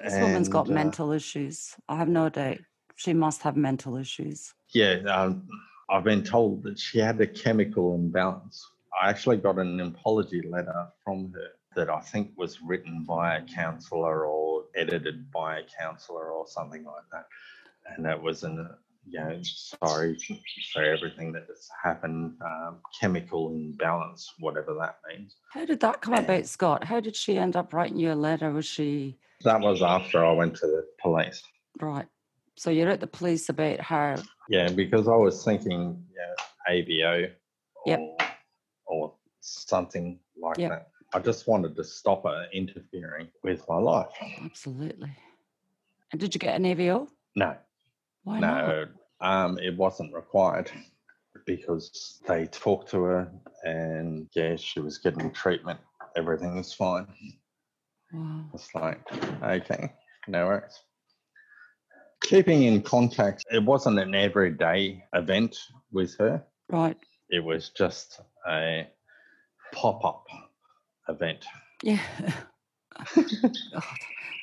[0.02, 1.74] This and, woman's got uh, mental issues.
[1.88, 2.58] I have no doubt.
[2.96, 4.54] She must have mental issues.
[4.70, 5.48] Yeah, um,
[5.88, 8.66] I've been told that she had a chemical imbalance.
[9.00, 13.42] I actually got an apology letter from her that I think was written by a
[13.42, 17.26] counsellor or edited by a counsellor or something like that.
[17.96, 18.68] And it was an
[19.10, 20.18] you know, sorry
[20.74, 25.36] for everything that has happened, um, chemical imbalance, whatever that means.
[25.52, 26.84] How did that come about, Scott?
[26.84, 28.50] How did she end up writing you a letter?
[28.50, 29.16] Was she?
[29.44, 31.42] That was after I went to the police.
[31.80, 32.06] Right.
[32.56, 34.16] So you're at the police about her.
[34.50, 37.30] Yeah, because I was thinking, yeah, AVO or,
[37.86, 38.00] yep.
[38.88, 40.70] Or something like yep.
[40.70, 40.88] that.
[41.14, 44.08] I just wanted to stop her interfering with my life.
[44.42, 45.10] Absolutely.
[46.12, 47.08] And did you get an AVO?
[47.36, 47.56] No.
[48.24, 48.86] Why no,
[49.20, 50.70] um, it wasn't required
[51.46, 53.32] because they talked to her
[53.64, 55.80] and yeah, she was getting treatment.
[56.16, 57.06] Everything was fine.
[58.12, 58.44] Wow.
[58.52, 59.00] It's like,
[59.42, 59.92] okay,
[60.26, 60.82] no worries.
[62.22, 65.56] Keeping in contact, it wasn't an everyday event
[65.92, 66.44] with her.
[66.68, 66.96] Right.
[67.30, 68.88] It was just a
[69.72, 70.26] pop up
[71.08, 71.44] event.
[71.82, 72.00] Yeah.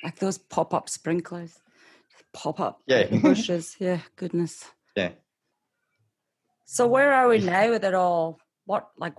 [0.03, 1.59] Like those pop up sprinklers
[2.31, 3.07] pop up yeah.
[3.07, 3.75] bushes.
[3.79, 4.63] Yeah goodness.
[4.95, 5.11] Yeah.
[6.65, 9.13] So where are we now with it all what like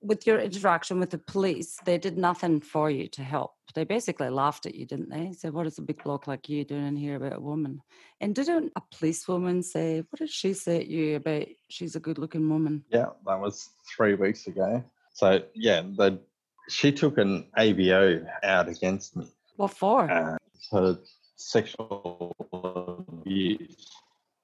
[0.00, 3.52] with your interaction with the police they did nothing for you to help.
[3.74, 5.32] They basically laughed at you didn't they?
[5.32, 7.80] Said what is a big bloke like you doing in here about a woman?
[8.20, 12.18] And didn't a policewoman say what did she say at you about she's a good
[12.18, 12.84] looking woman?
[12.90, 14.84] Yeah that was three weeks ago.
[15.12, 16.20] So yeah the
[16.68, 19.26] she took an avo out against me.
[19.56, 20.10] What for?
[20.10, 20.98] Uh, so
[21.36, 23.90] sexual abuse.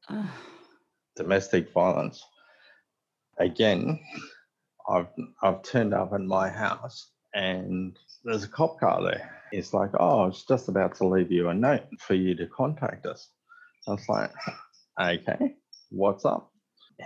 [1.17, 2.25] domestic violence.
[3.39, 4.01] Again,
[4.89, 5.09] I've
[5.43, 9.31] I've turned up at my house and there's a cop car there.
[9.53, 12.47] He's like, "Oh, I was just about to leave you a note for you to
[12.47, 13.29] contact us."
[13.87, 14.31] I was like,
[15.01, 15.55] "Okay,
[15.91, 16.51] what's up?"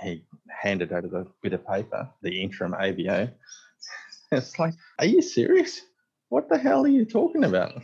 [0.03, 3.31] He handed over the bit of paper, the interim AVO.
[4.33, 5.83] It's like, "Are you serious?
[6.31, 7.75] What the hell are you talking about?"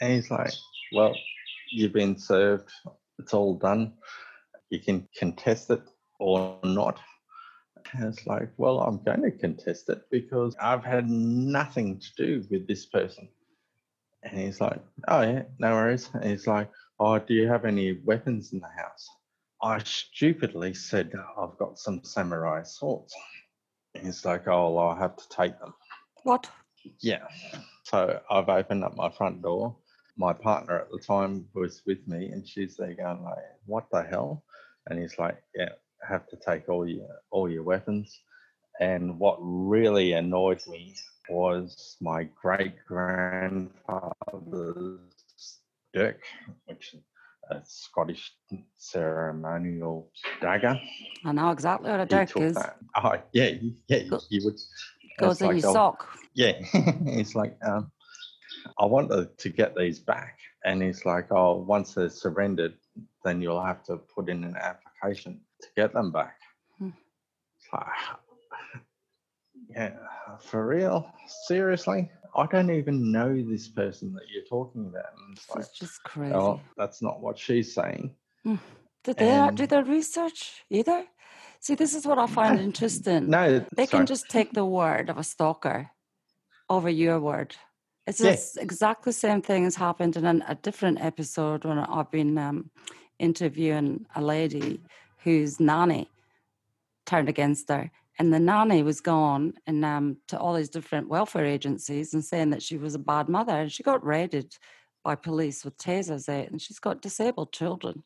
[0.00, 0.54] And he's like,
[0.92, 1.14] "Well,
[1.70, 2.70] you've been served.
[3.18, 3.92] It's all done.
[4.70, 5.82] You can contest it
[6.18, 6.98] or not."
[7.92, 12.44] And it's like, well, I'm going to contest it because I've had nothing to do
[12.50, 13.28] with this person.
[14.22, 16.08] And he's like, oh, yeah, no worries.
[16.14, 19.08] And he's like, oh, do you have any weapons in the house?
[19.62, 23.14] I stupidly said, I've got some samurai swords.
[23.94, 25.74] And he's like, oh, well, I'll have to take them.
[26.22, 26.50] What?
[27.00, 27.26] Yeah.
[27.84, 29.76] So I've opened up my front door.
[30.16, 34.02] My partner at the time was with me and she's there going like, what the
[34.02, 34.44] hell?
[34.86, 35.70] And he's like, yeah,
[36.08, 38.20] have to take all your all your weapons.
[38.80, 40.94] And what really annoyed me
[41.30, 43.70] was my great grandfather's
[45.92, 46.20] dirk,
[46.66, 47.00] which is
[47.50, 48.32] a Scottish
[48.78, 50.80] ceremonial dagger.
[51.24, 52.54] I know exactly what a dirk is.
[52.54, 53.50] that- Oh, yeah,
[53.88, 54.58] yeah, you would.
[55.18, 56.08] Goes it's in like, your oh, sock.
[56.34, 57.90] Yeah, it's like, um,
[58.78, 60.38] I wanted to get these back.
[60.64, 62.74] And he's like, oh, once they're surrendered,
[63.24, 65.34] then you'll have to put in an application to
[65.76, 66.36] get them back.
[66.78, 66.88] Hmm.
[67.58, 67.86] It's like,
[69.70, 69.90] yeah,
[70.40, 71.10] for real?
[71.46, 72.10] Seriously?
[72.36, 75.04] I don't even know this person that you're talking about.
[75.26, 76.34] And it's like, just crazy.
[76.34, 78.14] oh, that's not what she's saying.
[79.04, 81.04] Did they not do and- their research either?
[81.60, 83.30] See, this is what I find interesting.
[83.30, 84.00] No, They sorry.
[84.00, 85.90] can just take the word of a stalker
[86.68, 87.54] over your word.
[88.06, 88.36] It's Yeah.
[88.60, 92.70] exactly the same thing has happened in an, a different episode when I've been um,
[93.18, 94.80] interviewing a lady
[95.22, 96.10] whose nanny
[97.06, 97.90] turned against her.
[98.18, 102.50] And the nanny was gone and um, to all these different welfare agencies and saying
[102.50, 103.52] that she was a bad mother.
[103.52, 104.56] And she got raided
[105.02, 108.04] by police with tasers out, and she's got disabled children.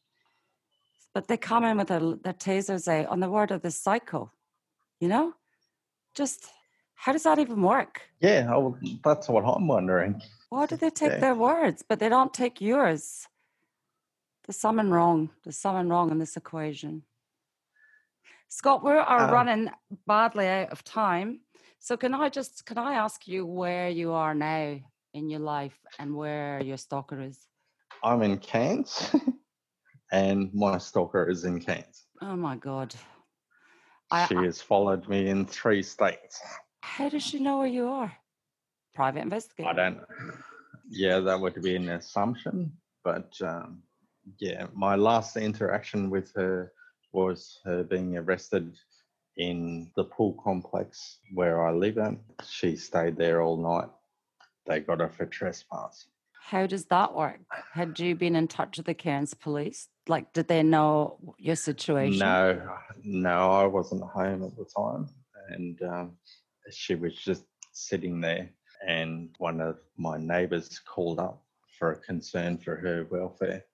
[1.15, 4.33] But they come in with their, their tasers out on the word of this psycho,
[5.01, 5.35] you know?
[6.15, 6.47] Just
[6.95, 8.03] how does that even work?
[8.21, 10.21] Yeah, oh, that's what I'm wondering.
[10.51, 11.19] Why do they take Yeah.
[11.19, 13.29] their words, but they don't take yours?
[14.49, 15.29] There's something wrong.
[15.45, 17.03] There's something wrong in this equation.
[18.49, 19.71] Scott, we are Uh, running
[20.07, 21.41] badly out of time.
[21.81, 24.81] So can I just can I ask you where you are now
[25.13, 27.47] in your life and where your stalker is?
[28.03, 29.15] I'm in Cairns
[30.13, 32.07] and my stalker is in Cairns.
[32.23, 32.95] Oh my god.
[34.29, 36.41] She I- has followed me in three states.
[36.81, 38.17] how does she know where you are?
[38.95, 39.69] Private investigator.
[39.69, 40.01] I don't.
[40.89, 42.73] Yeah, that would be an assumption,
[43.05, 43.83] but um,
[44.39, 46.73] yeah, my last interaction with her
[47.13, 48.77] was her being arrested
[49.37, 52.15] in the pool complex where I live at.
[52.47, 53.89] She stayed there all night.
[54.67, 56.07] They got her for trespass.
[56.41, 57.41] How does that work?
[57.73, 59.89] Had you been in touch with the Cairns police?
[60.07, 62.19] Like, did they know your situation?
[62.19, 62.63] No,
[63.05, 65.09] no, I wasn't home at the time,
[65.51, 66.13] and um,
[66.71, 68.51] she was just sitting there.
[68.87, 71.43] And one of my neighbours called up
[71.79, 73.65] for a concern for her welfare.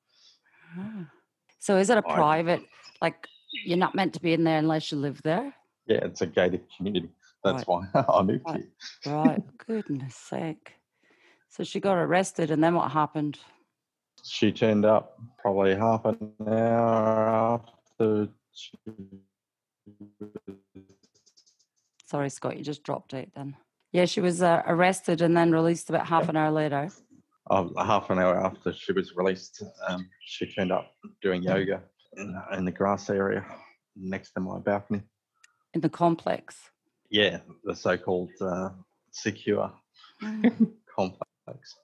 [0.78, 1.10] Ah.
[1.58, 2.62] So is it a private,
[3.00, 3.26] like,
[3.64, 5.54] you're not meant to be in there unless you live there?
[5.86, 7.10] Yeah, it's a gated community.
[7.42, 8.64] That's why I moved Right.
[9.04, 9.12] here.
[9.12, 9.42] Right.
[9.66, 10.74] Goodness sake.
[11.48, 13.38] So she got arrested, and then what happened?
[14.24, 18.28] She turned up probably half an hour after.
[18.52, 18.72] She,
[22.06, 23.56] Sorry, Scott, you just dropped out then.
[23.92, 26.90] Yeah, she was uh, arrested and then released about half an hour later.
[27.50, 30.90] Oh, half an hour after she was released, um, she turned up
[31.22, 31.82] doing yoga
[32.16, 33.44] in, in the grass area
[33.96, 35.02] next to my balcony.
[35.74, 36.70] in the complex.
[37.10, 38.70] Yeah, the so-called uh,
[39.12, 39.72] secure
[40.22, 40.70] Mm.
[40.96, 41.74] complex.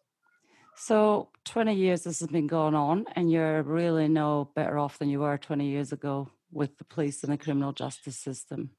[0.76, 5.10] So 20 years this has been going on, and you're really no better off than
[5.10, 8.70] you were 20 years ago with the police and the criminal justice system.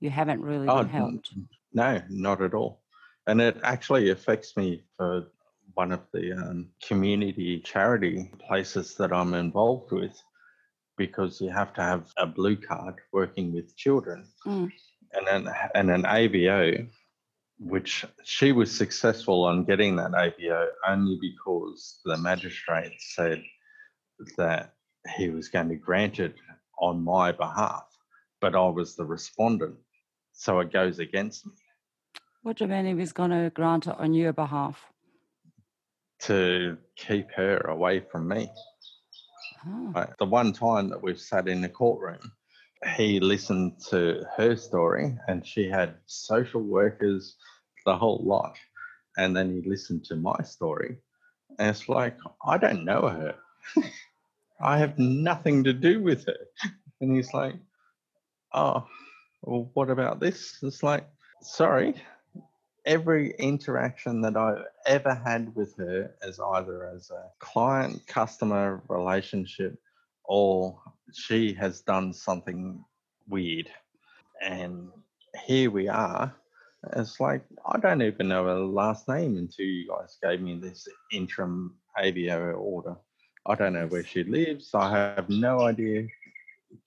[0.00, 1.30] You haven't really Oh, been helped.
[1.72, 2.82] no, not at all.
[3.26, 5.28] And it actually affects me for
[5.74, 10.20] one of the um, community charity places that I'm involved with
[10.98, 14.72] because you have to have a blue card working with children Mm.
[15.14, 16.88] and an, and an AVO,
[17.58, 23.42] which she was successful on getting that AVO only because the magistrate said
[24.36, 24.74] that
[25.16, 26.36] he was going to grant it
[26.80, 27.84] on my behalf,
[28.40, 29.76] but I was the respondent.
[30.32, 31.52] So it goes against me
[32.42, 34.91] What do you mean he was going to grant it on your behalf?
[36.22, 38.50] To keep her away from me.
[39.66, 42.32] Oh, Like, the one time that we've sat in the courtroom,
[42.96, 47.36] he listened to her story and she had social workers,
[47.86, 48.56] the whole lot.
[49.16, 50.98] And then he listened to my story.
[51.58, 52.16] And it's like,
[52.46, 53.34] I don't know her.
[54.60, 56.46] I have nothing to do with her.
[57.00, 57.54] And he's like,
[58.54, 58.86] Oh,
[59.42, 60.58] well, what about this?
[60.62, 61.08] It's like,
[61.42, 61.94] sorry,
[62.84, 69.78] every interaction that I've ever had with her as either as a client customer relationship
[70.24, 70.78] or
[71.12, 72.84] she has done something
[73.28, 73.70] weird.
[74.40, 74.88] And
[75.46, 76.34] here we are.
[76.96, 80.88] It's like I don't even know her last name until you guys gave me this
[81.12, 82.96] interim AVO order.
[83.46, 84.70] I don't know where she lives.
[84.74, 86.08] I have no idea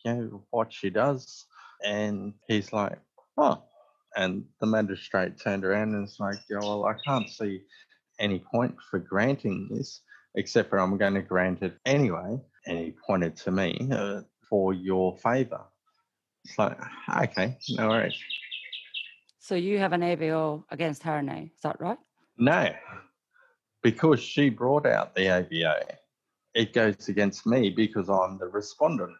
[0.04, 1.46] you know, what she does.
[1.86, 2.98] And he's like,
[3.38, 3.62] oh.
[4.16, 7.62] And the magistrate turned around and was like, yeah, well, I can't see
[8.20, 10.02] any point for granting this,
[10.36, 12.40] except for I'm going to grant it anyway.
[12.68, 15.62] And he pointed to me uh, for your favour.
[16.46, 16.78] It's like,
[17.24, 18.18] okay, no worries.
[19.40, 21.98] So you have an AVO against her now, is that right?
[22.38, 22.74] No,
[23.84, 25.76] because she brought out the AVO,
[26.56, 29.16] it goes against me because I'm the respondent.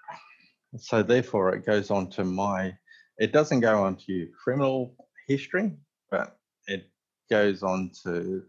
[0.78, 2.74] So therefore, it goes on to my.
[3.18, 4.96] It doesn't go on to your criminal
[5.28, 5.72] history,
[6.12, 6.38] but
[6.68, 6.90] it
[7.30, 8.44] goes on to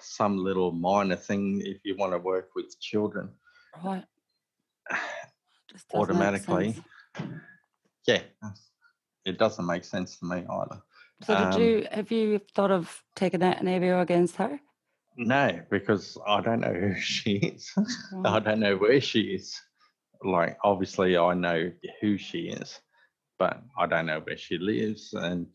[0.00, 3.30] some little minor thing if you want to work with children.
[3.82, 4.04] Right.
[5.70, 6.76] Just automatically.
[8.06, 8.22] Yeah,
[9.24, 10.80] it doesn't make sense to me either.
[11.22, 14.60] So did um, you have you thought of taking out an AVO against her?
[15.16, 17.72] No, because I don't know who she is.
[18.24, 19.58] I don't know where she is
[20.24, 21.70] like obviously I know
[22.00, 22.80] who she is,
[23.38, 25.12] but I don't know where she lives.
[25.14, 25.46] And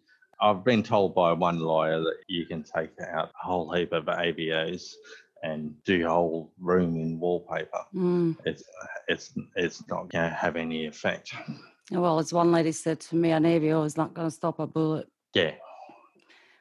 [0.41, 4.05] I've been told by one lawyer that you can take out a whole heap of
[4.05, 4.93] AVOs
[5.43, 7.84] and do a whole room in wallpaper.
[7.93, 8.38] Mm.
[8.45, 8.63] It's
[9.07, 11.34] it's it's not going to have any effect.
[11.91, 14.67] Well, as one lady said to me, an AVO is not going to stop a
[14.67, 15.07] bullet.
[15.34, 15.53] Yeah.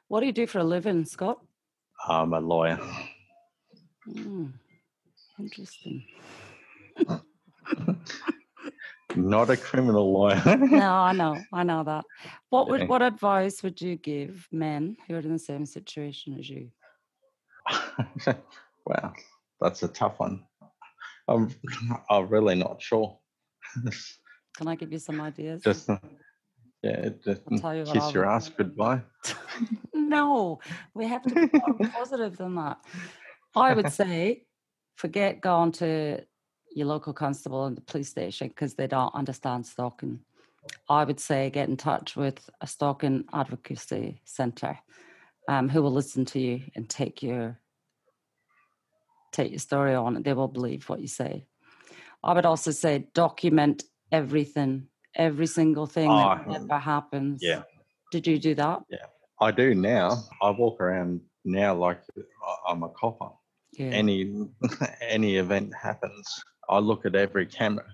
[0.08, 1.38] What do you do for a living, Scott?
[2.08, 2.80] I'm a lawyer.
[4.08, 4.52] Mm.
[5.38, 6.04] Interesting.
[9.16, 10.42] Not a criminal lawyer.
[10.56, 12.04] no, I know, I know that.
[12.48, 16.48] What would what advice would you give men who are in the same situation as
[16.48, 16.70] you?
[18.86, 19.12] well,
[19.60, 20.44] that's a tough one.
[21.28, 21.54] I'm
[22.10, 23.18] I'm really not sure.
[24.56, 25.62] Can I give you some ideas?
[25.62, 25.98] Just uh,
[26.82, 29.02] yeah, just kiss your ass goodbye.
[29.94, 30.60] no,
[30.94, 32.78] we have to be more positive than that.
[33.54, 34.44] I would say
[34.96, 36.24] forget going to
[36.74, 40.20] your local constable and the police station because they don't understand stalking.
[40.88, 44.78] I would say get in touch with a stalking advocacy centre
[45.48, 47.58] um, who will listen to you and take your
[49.32, 51.46] take your story on and they will believe what you say.
[52.22, 56.84] I would also say document everything, every single thing oh, that ah, ever hmm.
[56.84, 57.40] happens.
[57.42, 57.62] Yeah.
[58.10, 58.80] Did you do that?
[58.90, 59.06] Yeah.
[59.40, 60.24] I do now.
[60.42, 63.30] I walk around now like uh, I'm a copper.
[63.72, 63.86] Yeah.
[63.86, 64.48] Any
[65.00, 66.26] any event happens,
[66.70, 67.86] I look at every camera.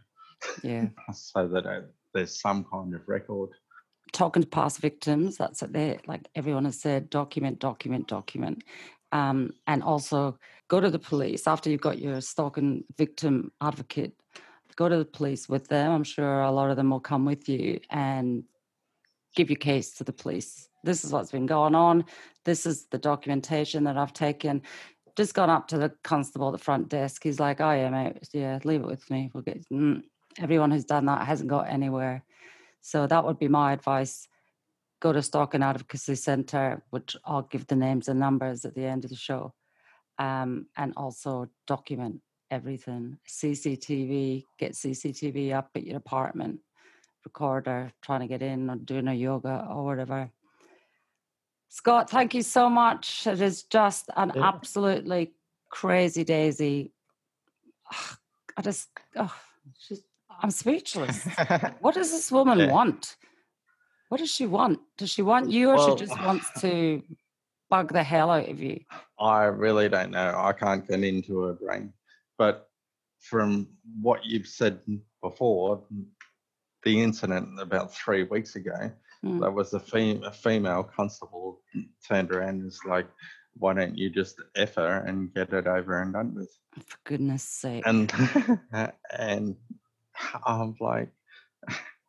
[0.63, 0.87] Yeah.
[1.13, 1.81] so that I,
[2.15, 3.51] there's some kind of record.
[4.13, 5.99] Talking to past victims, that's it there.
[6.07, 8.63] Like everyone has said, document, document, document.
[9.13, 14.13] Um, and also go to the police after you've got your stalking victim advocate.
[14.77, 15.91] Go to the police with them.
[15.91, 18.45] I'm sure a lot of them will come with you and
[19.35, 20.69] give your case to the police.
[20.85, 22.05] This is what's been going on.
[22.45, 24.63] This is the documentation that I've taken
[25.17, 27.23] just gone up to the constable at the front desk.
[27.25, 29.31] He's like, "Oh yeah, mate, yeah, leave it with me.
[29.33, 30.03] We'll get." Mm.
[30.39, 32.23] Everyone who's done that hasn't got anywhere.
[32.83, 34.29] So that would be my advice.
[35.01, 39.05] Go to Stalking Advocacy Centre, which I'll give the names and numbers at the end
[39.05, 39.55] of the show,
[40.19, 43.19] um, and also document everything.
[43.29, 46.61] CCTV, get CCTV up at your apartment,
[47.25, 50.31] recorder trying to get in or doing a yoga or whatever.
[51.69, 53.27] Scott, thank you so much.
[53.27, 54.49] It is just an yeah.
[54.49, 55.33] absolutely
[55.71, 56.93] crazy daisy.
[58.57, 59.35] I just, oh,
[60.41, 61.27] I'm speechless.
[61.81, 62.73] what does this woman yeah.
[62.73, 63.17] want?
[64.09, 64.79] What does she want?
[64.97, 67.03] Does she want you or well, she just wants to
[67.69, 68.81] bug the hell out of you?
[69.19, 70.35] I really don't know.
[70.37, 71.93] I can't get into her brain.
[72.39, 72.69] But
[73.21, 73.69] from
[74.01, 74.81] what you've said
[75.23, 75.83] before,
[76.85, 78.93] the incident about three weeks ago,
[79.25, 79.41] Mm.
[79.41, 81.61] There was a, fem- a female constable
[82.07, 83.07] turned around and was like,
[83.59, 86.51] why don't you just F her and get it over and done with?
[86.87, 87.85] For goodness sake.
[87.87, 88.13] And
[89.19, 89.57] and
[90.47, 91.09] I'm like,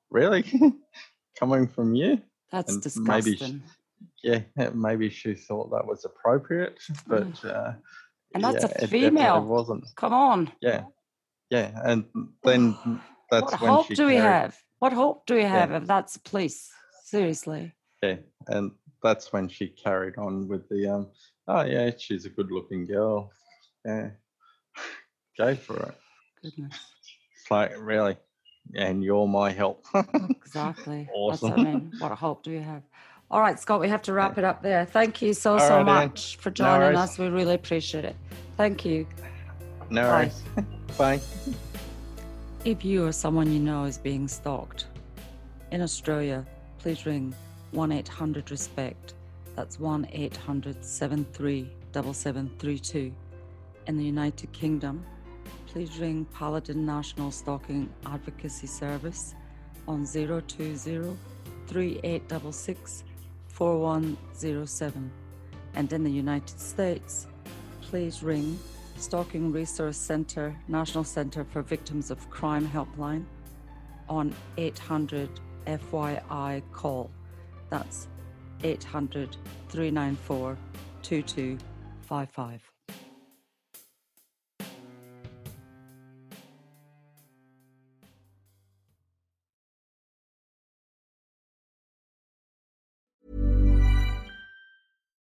[0.09, 0.43] really?
[1.39, 2.21] Coming from you?
[2.51, 3.33] That's and disgusting.
[3.33, 3.61] Maybe she,
[4.23, 7.45] yeah, maybe she thought that was appropriate, but mm.
[7.45, 7.73] uh,
[8.33, 9.37] and that's yeah, a female.
[9.37, 9.85] It, wasn't.
[9.95, 10.51] Come on.
[10.61, 10.83] Yeah,
[11.49, 12.05] yeah, and
[12.43, 12.77] then
[13.31, 14.57] that's what when hope do we have?
[14.79, 15.77] What hope do we have yeah.
[15.77, 16.71] if that's police?
[17.07, 17.71] Seriously.
[18.03, 21.07] Yeah, and that's when she carried on with the um.
[21.47, 23.31] Oh yeah, she's a good-looking girl.
[23.85, 24.09] Yeah,
[25.37, 25.95] go for it.
[26.43, 26.77] Goodness.
[27.39, 28.17] It's like really,
[28.75, 29.85] and you're my help.
[30.19, 31.07] exactly.
[31.13, 31.51] Awesome.
[31.51, 31.93] What I mean.
[31.99, 32.83] What hope do you have?
[33.31, 34.85] All right, Scott, we have to wrap it up there.
[34.85, 36.41] Thank you so, All so right, much Anne.
[36.41, 37.17] for joining no us.
[37.17, 38.17] We really appreciate it.
[38.57, 39.07] Thank you.
[39.89, 40.09] No Bye.
[40.09, 40.43] worries.
[40.97, 41.21] Bye.
[42.65, 44.87] If you or someone you know is being stalked
[45.71, 46.45] in Australia,
[46.87, 47.35] please ring
[47.71, 49.13] 1 800 RESPECT.
[49.57, 53.13] That's 1 800 73 7732.
[53.87, 55.05] In the United Kingdom,
[55.65, 59.35] please ring Paladin National Stalking Advocacy Service
[59.85, 61.17] on 020
[61.67, 63.03] 3866
[63.49, 65.11] 4107.
[65.75, 67.27] And in the United States,
[67.81, 68.57] please ring
[68.95, 73.25] Stalking Resource Center, National Center for Victims of Crime Helpline
[74.07, 75.29] on 800
[75.67, 77.11] FYI call.
[77.69, 78.07] That's
[78.63, 79.35] 800
[79.69, 80.57] 394
[81.03, 82.61] 2255.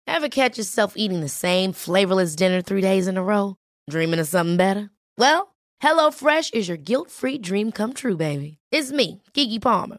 [0.06, 3.56] Ever catch yourself eating the same flavorless dinner three days in a row?
[3.90, 4.90] Dreaming of something better?
[5.18, 8.58] Well, HelloFresh is your guilt free dream come true, baby.
[8.70, 9.98] It's me, Keke Palmer.